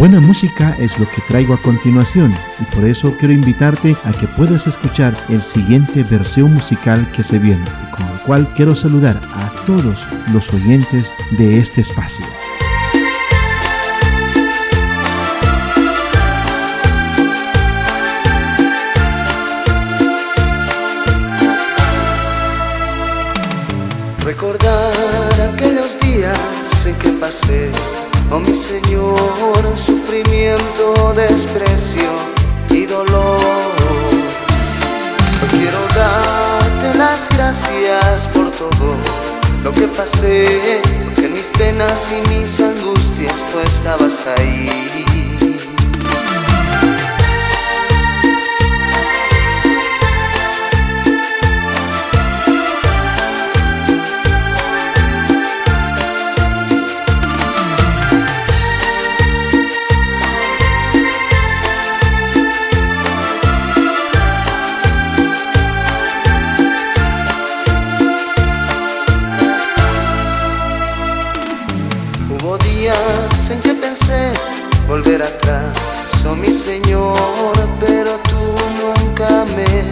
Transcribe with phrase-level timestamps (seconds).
[0.00, 4.26] Buena música es lo que traigo a continuación y por eso quiero invitarte a que
[4.26, 9.50] puedas escuchar el siguiente versión musical que se viene con el cual quiero saludar a
[9.66, 12.24] todos los oyentes de este espacio.
[24.24, 27.70] Recordar aquellos días en que pasé
[28.32, 32.08] Oh mi Señor, sufrimiento, desprecio
[32.70, 33.40] y dolor.
[35.50, 38.94] quiero darte las gracias por todo
[39.64, 45.19] lo que pasé, porque en mis penas y mis angustias tú estabas ahí.
[74.90, 75.78] Volver atrás,
[76.28, 77.16] oh mi Señor,
[77.78, 79.84] pero tú nunca me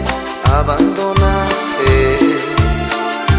[0.57, 2.17] abandonaste.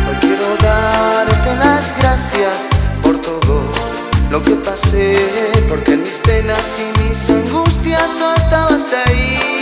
[0.09, 2.69] Hoy quiero darte las gracias
[3.03, 3.61] por todo
[4.31, 5.17] lo que pasé,
[5.69, 9.60] porque en mis penas y mis angustias tú estabas ahí.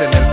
[0.00, 0.31] en el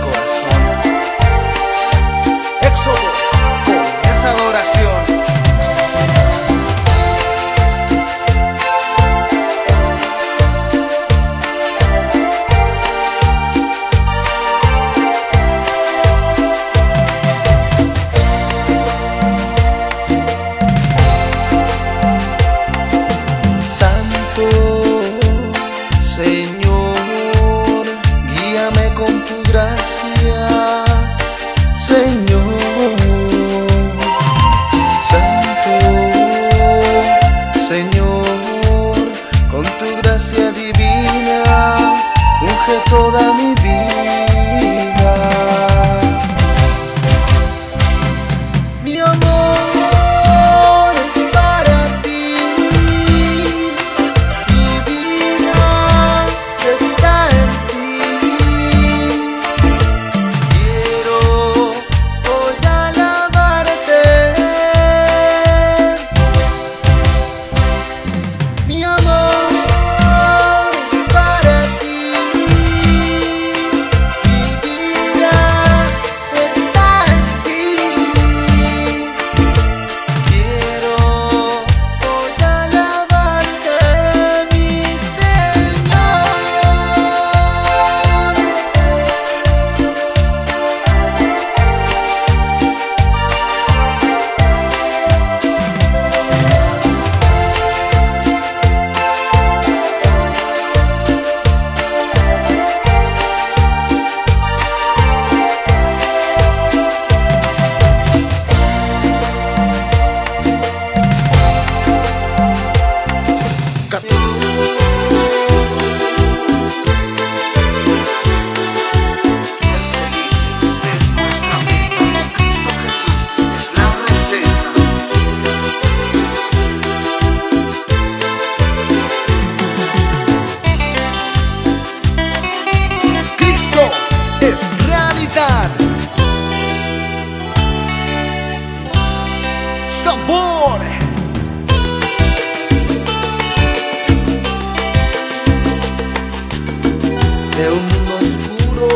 [147.60, 148.88] de un mundo oscuro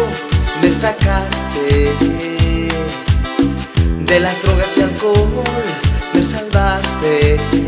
[0.62, 1.93] me sacaste.
[4.06, 5.44] De las drogas y alcohol
[6.14, 7.63] me salvaste.